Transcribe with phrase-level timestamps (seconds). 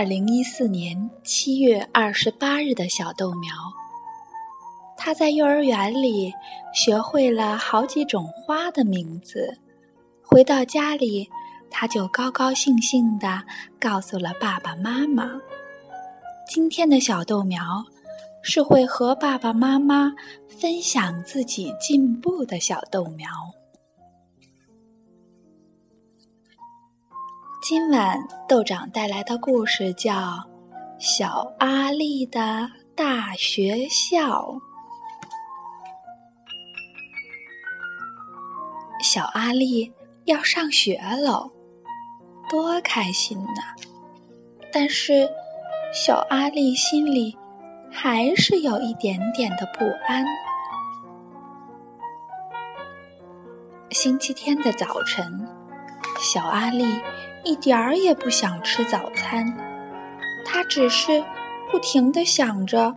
[0.00, 3.52] 二零一四年七月二十八日的小豆苗。
[4.96, 6.32] 他在幼儿园里
[6.72, 9.58] 学会了好几种花的名字，
[10.22, 11.28] 回到家里，
[11.70, 13.42] 他就高高兴兴地
[13.78, 15.38] 告诉了爸爸妈妈。
[16.48, 17.84] 今天的小豆苗
[18.42, 20.10] 是会和爸爸妈妈
[20.48, 23.28] 分享自己进步的小豆苗。
[27.62, 30.14] 今晚豆长带来的故事叫
[30.98, 34.40] 《小阿力的大学校》。
[39.02, 39.92] 小阿力
[40.24, 41.50] 要上学喽，
[42.48, 43.76] 多开心呐！
[44.72, 45.28] 但是
[45.92, 47.36] 小阿力心里
[47.90, 50.24] 还是有一点点的不安。
[53.90, 55.46] 星期天的早晨，
[56.18, 56.86] 小阿力
[57.44, 59.46] 一点儿也不想吃早餐，
[60.44, 61.22] 他只是
[61.70, 62.96] 不停的想着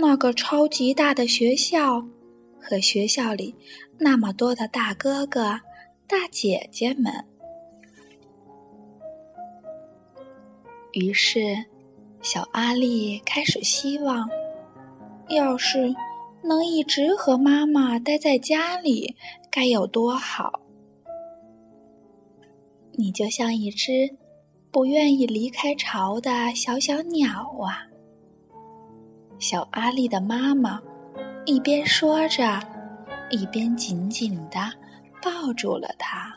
[0.00, 2.04] 那个超级大的学校。
[2.60, 3.54] 和学校里
[3.96, 5.60] 那么多的大哥哥、
[6.06, 7.24] 大姐姐们，
[10.92, 11.64] 于是
[12.20, 14.28] 小阿力开始希望，
[15.28, 15.94] 要是
[16.42, 19.16] 能一直和妈妈待在家里，
[19.50, 20.60] 该有多好！
[23.00, 24.10] 你就像一只
[24.72, 27.28] 不愿意离开巢的小小鸟
[27.62, 27.86] 啊！
[29.38, 30.82] 小阿力的妈妈。
[31.46, 32.60] 一边说着，
[33.30, 34.58] 一边紧紧的
[35.22, 36.36] 抱住了他。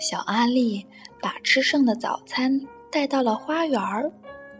[0.00, 0.84] 小阿力
[1.20, 4.10] 把吃剩的早餐带到了花园儿，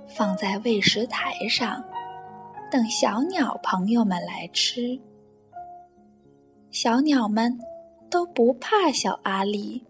[0.06, 1.82] 放在喂食台上，
[2.70, 4.96] 等小鸟朋友们来吃。
[6.70, 7.58] 小鸟们
[8.12, 9.82] 都不怕小阿力，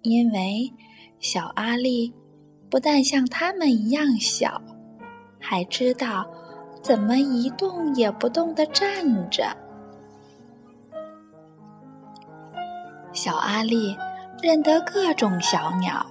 [0.00, 0.72] 因为
[1.20, 2.10] 小阿力
[2.70, 4.58] 不但像他们一样小。
[5.38, 6.26] 还知道
[6.82, 9.54] 怎么一动也不动的站着。
[13.12, 13.94] 小阿力
[14.40, 16.04] 认得各种小鸟，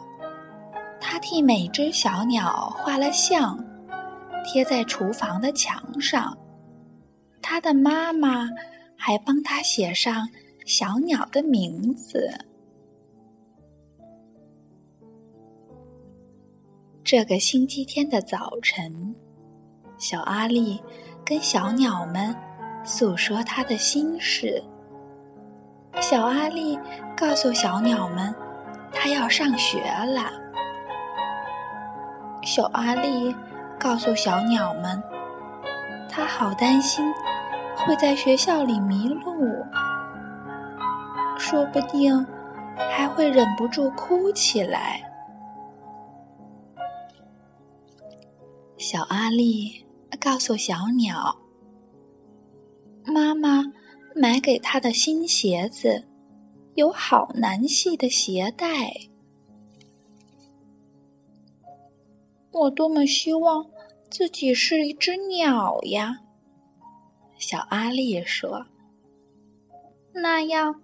[1.02, 3.58] 他替每只小鸟画了像，
[4.46, 6.38] 贴在厨房的墙上。
[7.42, 8.48] 他的妈妈
[8.96, 10.30] 还帮他写上
[10.66, 12.30] 小鸟的名字。
[17.04, 19.14] 这个星期天的早晨。
[19.98, 20.82] 小阿力
[21.24, 22.36] 跟小鸟们
[22.84, 24.62] 诉说他的心事。
[26.02, 26.78] 小阿力
[27.16, 28.34] 告诉小鸟们，
[28.92, 30.32] 他要上学了。
[32.42, 33.34] 小阿力
[33.80, 35.02] 告诉小鸟们，
[36.10, 37.06] 他好担心
[37.78, 39.64] 会在学校里迷路，
[41.46, 42.26] 说不定
[42.78, 45.04] 还会忍不住哭起来。
[48.78, 49.84] 小阿力。
[50.20, 51.36] 告诉小鸟，
[53.06, 53.62] 妈妈
[54.16, 56.08] 买给他的新鞋子
[56.76, 58.94] 有好难系的鞋带。
[62.52, 63.70] 我多么希望
[64.10, 66.22] 自己是一只鸟呀！
[67.38, 68.66] 小阿力说
[70.16, 70.82] ：“那样，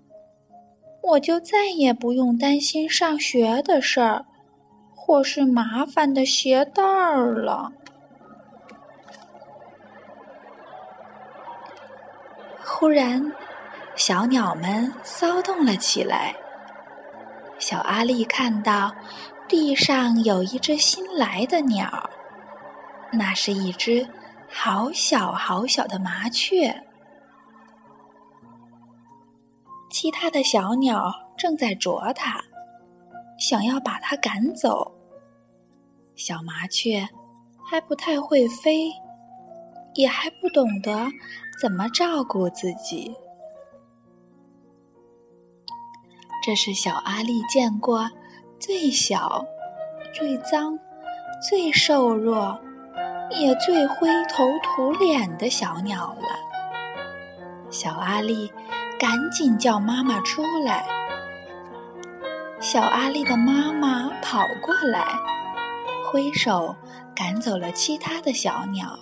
[1.02, 4.26] 我就再也不用担心上学的事儿，
[4.96, 7.72] 或是麻烦的鞋带儿了。”
[12.64, 13.34] 忽然，
[13.96, 16.34] 小鸟们骚动了起来。
[17.58, 18.90] 小阿力看到
[19.50, 22.10] 地上有一只新来的鸟，
[23.12, 24.08] 那是一只
[24.50, 26.84] 好小好小的麻雀。
[29.90, 32.42] 其他的小鸟正在啄它，
[33.38, 34.92] 想要把它赶走。
[36.16, 37.08] 小麻雀
[37.66, 38.92] 还不太会飞，
[39.96, 41.08] 也还不懂得。
[41.62, 43.14] 怎么照顾自己？
[46.42, 48.10] 这是小阿力见过
[48.58, 49.44] 最小、
[50.13, 50.80] 最脏、
[51.50, 52.58] 最瘦弱，
[53.30, 56.28] 也最灰头土脸的小鸟了。
[57.69, 58.50] 小阿力
[59.00, 60.86] 赶紧叫妈妈出来。
[62.60, 65.18] 小阿力的妈妈跑过来，
[66.06, 66.75] 挥手
[67.16, 69.00] 赶走了其他的小鸟，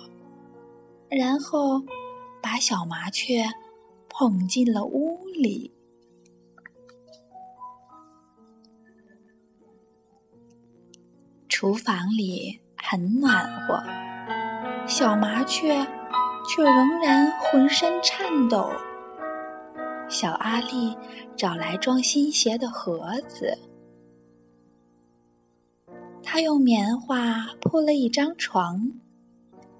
[1.10, 1.82] 然后。
[2.40, 3.44] 把小麻雀
[4.08, 5.74] 捧进了屋里。
[11.48, 13.82] 厨房里很暖和，
[14.86, 15.84] 小麻雀
[16.46, 18.70] 却仍然浑身颤抖。
[20.08, 20.96] 小阿力
[21.36, 23.58] 找来装新鞋的盒子，
[26.22, 28.90] 他用棉花铺了一张床，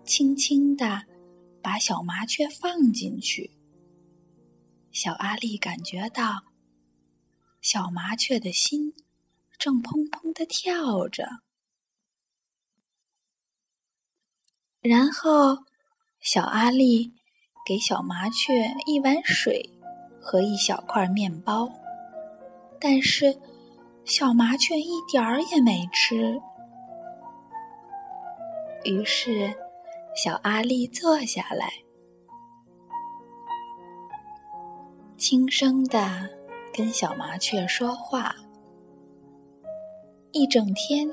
[0.04, 1.06] 轻轻地
[1.62, 3.50] 把小麻雀放进去。
[4.92, 6.44] 小阿力感觉到
[7.62, 8.92] 小麻雀的心
[9.58, 11.26] 正砰砰地跳着，
[14.80, 15.64] 然后
[16.20, 17.14] 小阿力
[17.66, 19.77] 给小麻雀一碗水
[20.28, 21.66] 和一小块面包，
[22.78, 23.34] 但是。
[24.04, 26.40] 小麻雀一点儿也没吃，
[28.84, 29.54] 于是
[30.16, 31.70] 小阿力坐下来，
[35.18, 36.26] 轻声的
[36.72, 38.34] 跟小麻雀说话。
[40.32, 41.06] 一整天，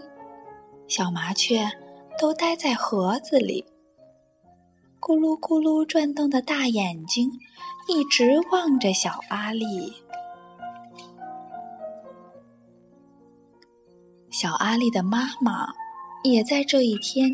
[0.88, 1.70] 小麻雀
[2.18, 3.66] 都待在盒子里，
[5.06, 7.30] 咕噜咕噜转动的大眼睛
[7.88, 9.94] 一直望着小阿力。
[14.31, 15.68] 小阿力的妈妈
[16.24, 17.30] 也在这一天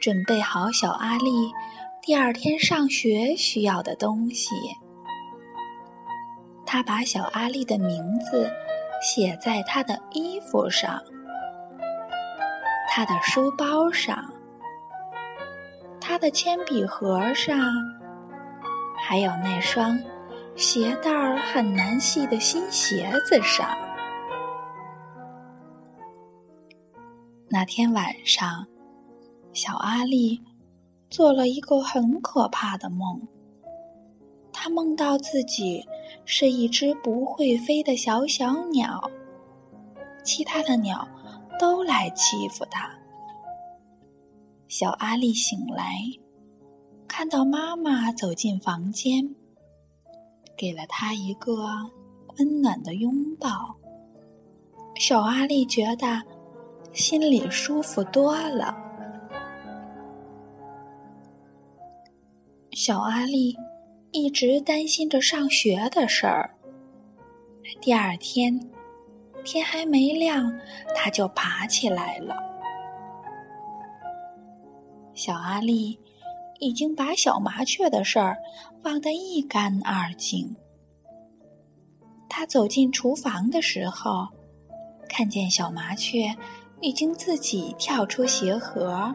[0.00, 1.52] 准备好小阿力
[2.00, 4.54] 第二天上学需要的东西。
[6.64, 8.50] 她把小阿力的名字
[9.02, 10.98] 写在他的衣服上、
[12.88, 14.29] 他的书包上、
[16.00, 17.56] 他的铅笔盒上，
[18.96, 19.98] 还有那双
[20.56, 23.68] 鞋带儿很难系的新鞋子上。
[27.48, 28.66] 那天晚上，
[29.52, 30.40] 小阿力
[31.08, 33.20] 做了一个很可怕的梦。
[34.52, 35.84] 他梦到自己
[36.24, 39.10] 是一只不会飞的小小鸟，
[40.22, 41.06] 其他的鸟
[41.58, 42.90] 都来欺负他。
[44.70, 45.84] 小阿力醒来，
[47.08, 49.34] 看到妈妈走进房间，
[50.56, 51.66] 给了他一个
[52.38, 53.74] 温暖的拥抱。
[54.94, 56.22] 小阿力觉得。
[56.92, 58.76] 心里舒服多了。
[62.72, 63.56] 小阿力
[64.10, 66.52] 一直担心着上学的事儿。
[67.80, 68.60] 第二天
[69.44, 70.52] 天还没亮，
[70.96, 72.34] 他就爬起来了。
[75.14, 75.98] 小阿力
[76.58, 78.36] 已经把小麻雀的事儿
[78.82, 80.56] 忘得一干二净。
[82.28, 84.28] 他走进厨房的时候，
[85.08, 86.34] 看见小麻雀。
[86.82, 89.14] 已经自己跳出鞋盒，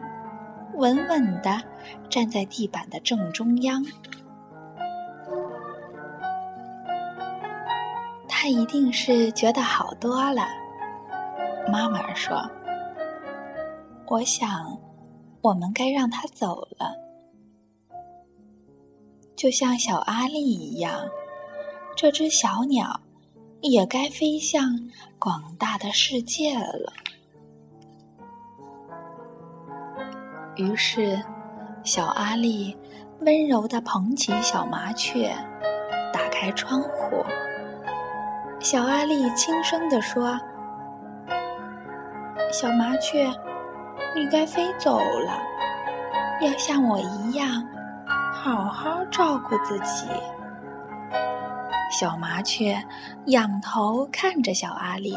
[0.74, 1.60] 稳稳地
[2.08, 3.84] 站在地板的正中央。
[8.28, 10.46] 他一定是觉得好多了。
[11.68, 12.48] 妈妈说
[14.06, 14.78] ：“我想，
[15.46, 16.92] 我们该让他走了，
[19.36, 21.06] 就像小阿力一样，
[21.96, 23.00] 这只小鸟
[23.60, 24.76] 也该飞向
[25.20, 26.92] 广大的世界了。”
[30.58, 31.22] 于是，
[31.84, 32.76] 小阿力
[33.20, 35.32] 温柔地捧起小麻雀，
[36.12, 37.24] 打开窗户。
[38.58, 40.36] 小阿力轻声地说
[42.50, 43.30] ：“小麻雀，
[44.14, 45.38] 你该飞走了，
[46.40, 47.66] 要像我一样，
[48.32, 50.06] 好好照顾自己。”
[51.92, 52.82] 小麻雀
[53.26, 55.16] 仰头看着小阿力，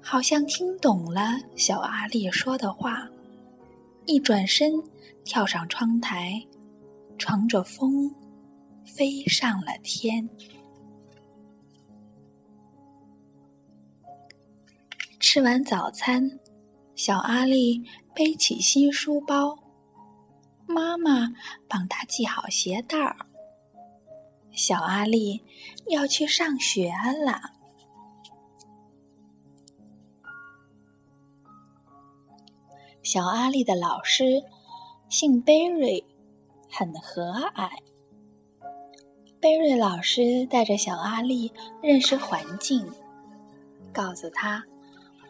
[0.00, 1.20] 好像听懂了
[1.54, 3.06] 小阿力说的话。
[4.06, 4.72] 一转身，
[5.24, 6.42] 跳上窗台，
[7.18, 8.12] 乘着风，
[8.84, 10.28] 飞上了天。
[15.20, 16.28] 吃完早餐，
[17.04, 17.82] 小阿力
[18.14, 19.58] 背起新书包，
[20.66, 21.32] 妈妈
[21.66, 23.16] 帮他系好鞋带儿。
[24.52, 25.42] 小阿力
[25.88, 26.92] 要去上学
[27.26, 27.40] 了。
[33.02, 34.44] 小阿力的老师
[35.08, 36.06] 姓贝瑞，
[36.70, 37.68] 很和蔼。
[39.40, 42.88] 贝瑞老师带着小阿力认识环境，
[43.92, 44.64] 告诉他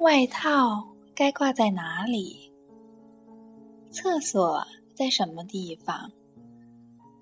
[0.01, 2.51] 外套该挂在哪里，
[3.91, 6.11] 厕所在什么地方，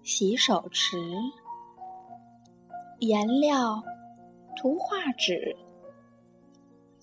[0.04, 0.96] 洗手池、
[3.00, 3.82] 颜料、
[4.56, 5.56] 图画纸、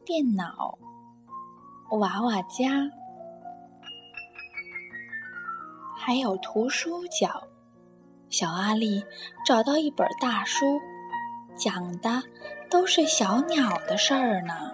[0.06, 0.77] 电脑、
[1.91, 2.89] 娃娃家。
[5.94, 7.46] 还有图书角，
[8.29, 9.03] 小阿力
[9.46, 10.79] 找到一本大书，
[11.58, 12.24] 讲的
[12.72, 14.72] 都是小鸟的事儿呢。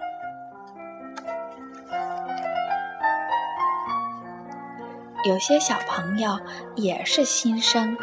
[5.24, 6.38] 有些小朋友
[6.76, 7.96] 也是新生。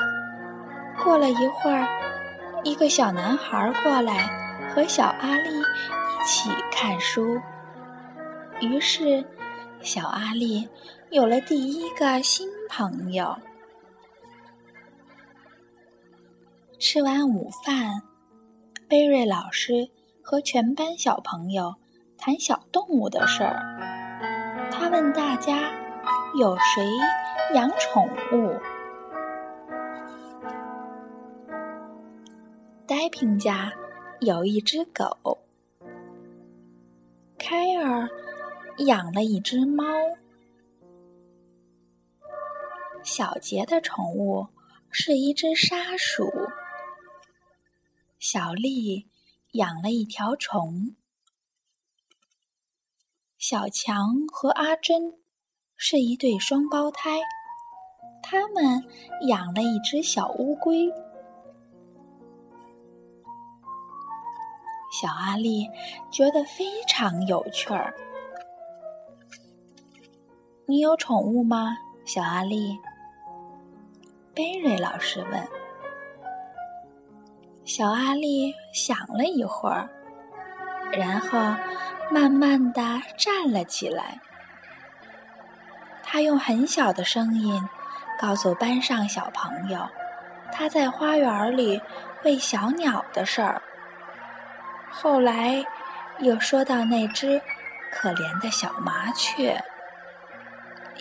[1.02, 1.86] 过了一会儿，
[2.64, 4.26] 一个小男孩过来
[4.74, 7.38] 和小阿力一起看书，
[8.60, 9.22] 于是
[9.82, 10.66] 小阿力
[11.10, 13.36] 有了第一个新朋友。
[16.78, 18.00] 吃完午饭，
[18.88, 19.90] 贝瑞老师
[20.22, 21.74] 和全班小朋友
[22.16, 23.60] 谈小动物的事儿。
[24.70, 25.70] 他问大家：
[26.38, 26.87] 有谁
[27.54, 28.56] 养宠物？
[32.87, 33.72] 呆平家
[34.20, 35.38] 有一只狗，
[37.37, 38.08] 凯尔
[38.78, 39.84] 养了一只猫，
[43.02, 44.46] 小杰的宠物
[44.88, 46.30] 是一只沙鼠，
[48.20, 49.08] 小丽
[49.52, 50.94] 养了一条虫，
[53.37, 55.19] 小强和阿珍
[55.82, 57.18] 是一对双胞胎，
[58.22, 58.84] 他们
[59.28, 60.87] 养了一只小乌龟。
[64.92, 65.66] 小阿力
[66.12, 67.94] 觉得非常有趣儿。
[70.66, 72.78] 你有宠物吗，小阿力？
[74.34, 75.49] 贝瑞老师问。
[77.64, 79.88] 小阿力想了一会儿，
[80.92, 81.38] 然后
[82.12, 82.82] 慢慢的
[83.16, 84.20] 站了起来。
[86.12, 87.62] 他用很小的声音
[88.18, 89.78] 告诉班上小朋友，
[90.50, 91.80] 他在花园里
[92.24, 93.62] 喂小鸟的事儿。
[94.90, 95.64] 后来，
[96.18, 97.40] 又说到那只
[97.92, 99.56] 可怜的小麻雀，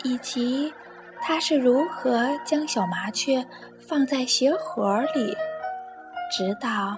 [0.04, 0.72] 以及
[1.20, 3.44] 他是如何将小麻雀
[3.80, 5.36] 放在鞋盒里，
[6.32, 6.96] 直到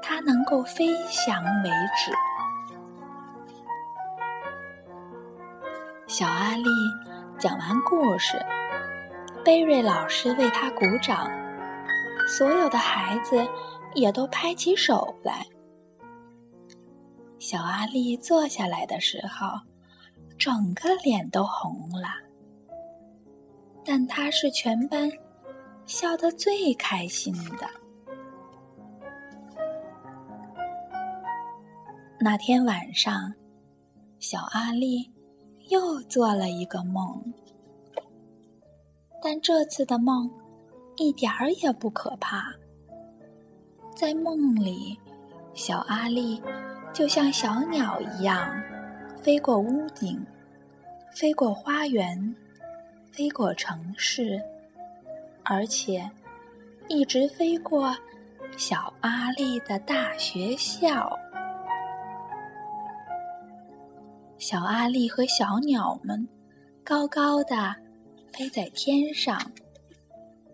[0.00, 2.10] 它能够飞翔为止。
[6.06, 6.70] 小阿力
[7.38, 8.38] 讲完故事，
[9.44, 11.30] 贝瑞老师为他鼓掌，
[12.28, 13.46] 所有的孩子
[13.94, 15.44] 也都拍起手来。
[17.38, 19.48] 小阿力坐下来的时候，
[20.38, 22.08] 整个脸都红了。
[23.84, 25.10] 但他是全班
[25.84, 27.68] 笑得最开心的。
[32.18, 33.34] 那天晚上，
[34.18, 35.12] 小阿力
[35.68, 37.32] 又做了一个梦，
[39.22, 40.30] 但这次的梦
[40.96, 42.52] 一点儿也不可怕。
[43.96, 44.98] 在梦里，
[45.54, 46.42] 小阿力。
[46.92, 48.48] 就像小鸟一样，
[49.16, 50.24] 飞过屋顶，
[51.12, 52.36] 飞过花园，
[53.10, 54.40] 飞过城市，
[55.42, 56.08] 而且
[56.86, 57.92] 一直飞过
[58.56, 61.18] 小阿力的大学校。
[64.46, 66.28] 小阿力和小鸟们
[66.84, 67.74] 高高的
[68.30, 69.40] 飞在天上，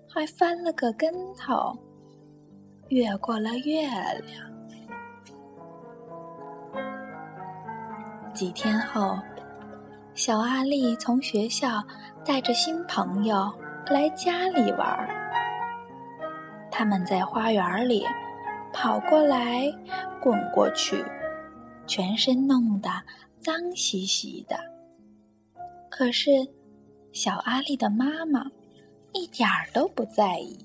[0.09, 1.77] 还翻了个跟头，
[2.91, 4.49] 越过了月亮。
[8.33, 9.19] 几天后，
[10.15, 11.83] 小阿力从学校
[12.25, 13.53] 带着新朋友
[13.87, 15.09] 来家里玩儿。
[16.71, 18.07] 他们在花园里
[18.73, 19.65] 跑过来、
[20.23, 21.05] 滚过去，
[21.89, 22.89] 全身弄得
[23.41, 24.57] 脏兮兮的。
[25.91, 26.31] 可是，
[27.13, 28.45] 小阿力的妈妈
[29.13, 30.59] 一点儿都不在意。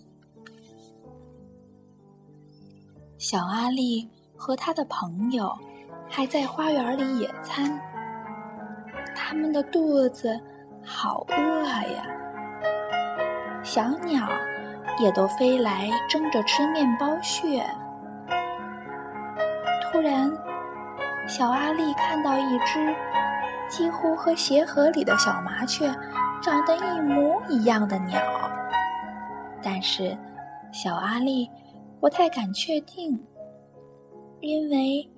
[3.18, 5.52] 小阿力和他的朋友。
[6.08, 7.82] 还在花园里野餐，
[9.16, 10.40] 他们的肚子
[10.84, 12.06] 好饿呀。
[13.64, 14.30] 小鸟
[15.00, 17.66] 也都飞来争着吃面包屑。
[19.82, 20.32] 突然，
[21.28, 22.96] 小阿力看到一只
[23.70, 25.88] 几乎和鞋盒里的小麻雀
[26.42, 28.22] 长得一模一样的鸟，
[29.62, 30.16] 但是
[30.72, 31.50] 小阿力
[32.00, 33.20] 不太敢确定，
[34.42, 35.10] 因为。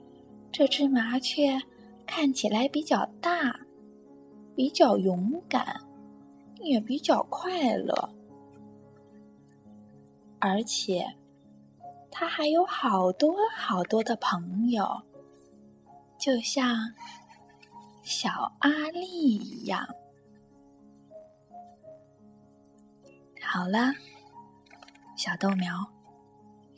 [0.50, 1.62] 这只麻雀
[2.08, 3.60] 看起来比较大，
[4.56, 5.82] 比较勇敢，
[6.62, 8.10] 也比较快乐，
[10.40, 11.06] 而且
[12.10, 14.84] 它还有好多好多的朋友，
[16.28, 16.94] 就像
[18.04, 19.08] 小阿力
[19.38, 19.88] 一样。
[23.42, 23.94] 好了，
[25.16, 25.90] 小豆苗，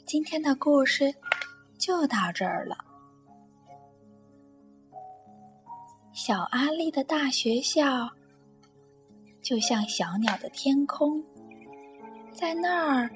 [0.06, 1.12] 今天的故事
[1.80, 2.78] 就到这儿了。
[6.14, 8.08] 小阿力的大学校，
[9.42, 11.24] 就像小鸟的天空，
[12.32, 13.10] 在那儿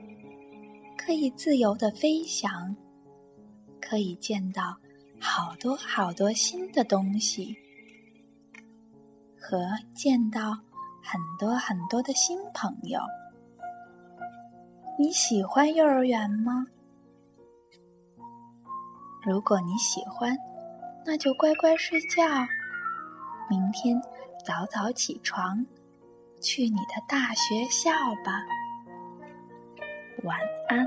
[0.97, 2.75] 可以自由的飞翔，
[3.79, 4.75] 可以见到
[5.25, 7.55] 好多好多新的东西，
[9.39, 9.57] 和
[9.95, 10.51] 见到
[11.01, 12.99] 很多很多的新朋友。
[14.99, 16.67] 你喜欢幼儿园吗？
[19.25, 20.37] 如果你喜欢，
[21.05, 22.21] 那就乖乖睡觉。
[23.49, 23.99] 明天
[24.45, 25.65] 早早起床，
[26.41, 27.91] 去你的大学校
[28.25, 28.43] 吧。
[30.23, 30.37] 晚
[30.67, 30.85] 安。